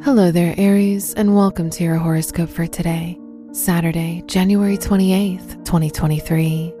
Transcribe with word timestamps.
Hello 0.00 0.30
there, 0.30 0.54
Aries, 0.56 1.12
and 1.14 1.34
welcome 1.34 1.68
to 1.70 1.82
your 1.82 1.96
horoscope 1.96 2.48
for 2.48 2.68
today, 2.68 3.18
Saturday, 3.50 4.22
January 4.26 4.78
28th, 4.78 5.64
2023. 5.64 6.72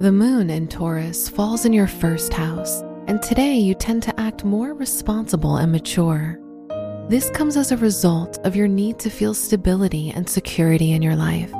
The 0.00 0.10
moon 0.10 0.50
in 0.50 0.66
Taurus 0.66 1.28
falls 1.28 1.64
in 1.64 1.72
your 1.72 1.86
first 1.86 2.32
house, 2.32 2.82
and 3.06 3.22
today 3.22 3.54
you 3.54 3.74
tend 3.74 4.02
to 4.02 4.20
act 4.20 4.42
more 4.44 4.74
responsible 4.74 5.58
and 5.58 5.70
mature. 5.70 6.40
This 7.08 7.30
comes 7.30 7.56
as 7.56 7.70
a 7.70 7.76
result 7.76 8.38
of 8.44 8.56
your 8.56 8.68
need 8.68 8.98
to 8.98 9.08
feel 9.08 9.34
stability 9.34 10.10
and 10.10 10.28
security 10.28 10.94
in 10.94 11.00
your 11.00 11.16
life. 11.16 11.52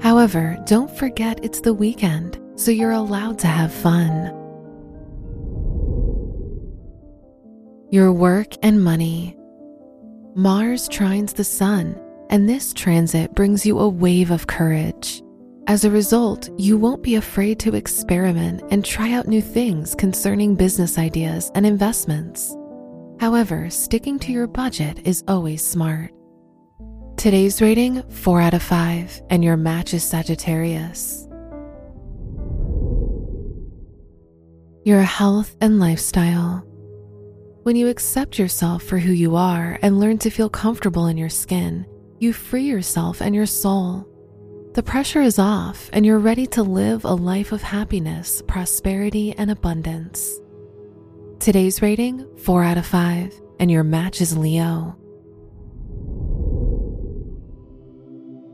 However, 0.00 0.56
don't 0.64 0.96
forget 0.96 1.44
it's 1.44 1.60
the 1.60 1.74
weekend, 1.74 2.40
so 2.54 2.70
you're 2.70 2.92
allowed 2.92 3.40
to 3.40 3.48
have 3.48 3.72
fun. 3.74 4.26
Your 7.90 8.12
work 8.12 8.54
and 8.62 8.82
money. 8.82 9.36
Mars 10.36 10.88
trines 10.88 11.32
the 11.32 11.44
sun, 11.44 11.94
and 12.28 12.48
this 12.48 12.72
transit 12.72 13.32
brings 13.36 13.64
you 13.64 13.78
a 13.78 13.88
wave 13.88 14.32
of 14.32 14.48
courage. 14.48 15.22
As 15.68 15.84
a 15.84 15.90
result, 15.92 16.50
you 16.58 16.76
won't 16.76 17.04
be 17.04 17.14
afraid 17.14 17.60
to 17.60 17.76
experiment 17.76 18.60
and 18.72 18.84
try 18.84 19.12
out 19.12 19.28
new 19.28 19.40
things 19.40 19.94
concerning 19.94 20.56
business 20.56 20.98
ideas 20.98 21.52
and 21.54 21.64
investments. 21.64 22.56
However, 23.20 23.70
sticking 23.70 24.18
to 24.18 24.32
your 24.32 24.48
budget 24.48 25.06
is 25.06 25.22
always 25.28 25.64
smart. 25.64 26.10
Today's 27.16 27.62
rating 27.62 28.02
4 28.02 28.40
out 28.40 28.54
of 28.54 28.62
5, 28.64 29.22
and 29.30 29.44
your 29.44 29.56
match 29.56 29.94
is 29.94 30.02
Sagittarius. 30.02 31.28
Your 34.84 35.02
health 35.02 35.56
and 35.60 35.78
lifestyle. 35.78 36.66
When 37.64 37.76
you 37.76 37.88
accept 37.88 38.38
yourself 38.38 38.82
for 38.82 38.98
who 38.98 39.12
you 39.12 39.36
are 39.36 39.78
and 39.80 39.98
learn 39.98 40.18
to 40.18 40.28
feel 40.28 40.50
comfortable 40.50 41.06
in 41.06 41.16
your 41.16 41.30
skin, 41.30 41.86
you 42.18 42.34
free 42.34 42.64
yourself 42.64 43.22
and 43.22 43.34
your 43.34 43.46
soul. 43.46 44.06
The 44.74 44.82
pressure 44.82 45.22
is 45.22 45.38
off, 45.38 45.88
and 45.94 46.04
you're 46.04 46.18
ready 46.18 46.46
to 46.48 46.62
live 46.62 47.06
a 47.06 47.14
life 47.14 47.52
of 47.52 47.62
happiness, 47.62 48.42
prosperity, 48.46 49.34
and 49.38 49.50
abundance. 49.50 50.38
Today's 51.40 51.80
rating 51.80 52.26
4 52.36 52.64
out 52.64 52.76
of 52.76 52.84
5, 52.84 53.32
and 53.58 53.70
your 53.70 53.82
match 53.82 54.20
is 54.20 54.36
Leo. 54.36 54.98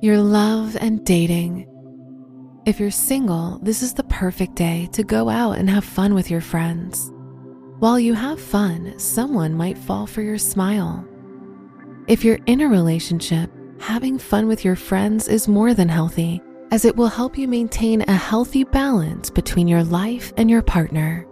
Your 0.01 0.21
love 0.21 0.77
and 0.77 1.05
dating. 1.05 1.67
If 2.65 2.79
you're 2.79 2.93
single, 2.93 3.59
this 3.61 3.83
is 3.83 3.93
the 3.93 4.05
perfect 4.05 4.55
day 4.55 4.89
to 4.93 5.03
go 5.03 5.29
out 5.29 5.59
and 5.59 5.69
have 5.69 5.85
fun 5.85 6.15
with 6.15 6.31
your 6.31 6.41
friends. 6.41 7.11
While 7.81 7.99
you 7.99 8.13
have 8.13 8.39
fun, 8.39 8.99
someone 8.99 9.55
might 9.55 9.79
fall 9.79 10.07
for 10.07 10.21
your 10.21 10.37
smile. 10.37 11.03
If 12.09 12.23
you're 12.23 12.39
in 12.45 12.61
a 12.61 12.69
relationship, 12.69 13.51
having 13.79 14.19
fun 14.19 14.47
with 14.49 14.67
your 14.67 14.77
friends 14.77 15.29
is 15.29 15.49
more 15.49 15.73
than 15.73 15.89
healthy, 15.89 16.43
as 16.73 16.85
it 16.85 16.95
will 16.95 17.09
help 17.09 17.39
you 17.39 17.49
maintain 17.49 18.03
a 18.03 18.13
healthy 18.13 18.65
balance 18.65 19.31
between 19.31 19.67
your 19.67 19.83
life 19.83 20.31
and 20.37 20.51
your 20.51 20.61
partner. 20.61 21.27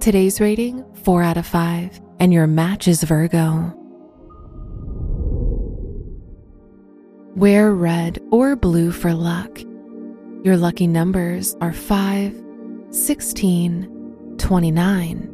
Today's 0.00 0.40
rating 0.40 0.84
4 1.04 1.22
out 1.22 1.36
of 1.36 1.46
5, 1.46 2.00
and 2.18 2.32
your 2.32 2.48
match 2.48 2.88
is 2.88 3.04
Virgo. 3.04 3.72
Wear 7.36 7.72
red 7.72 8.18
or 8.32 8.56
blue 8.56 8.90
for 8.90 9.14
luck. 9.14 9.60
Your 10.42 10.56
lucky 10.56 10.88
numbers 10.88 11.54
are 11.60 11.72
5, 11.72 12.42
16, 12.90 14.34
29, 14.36 15.33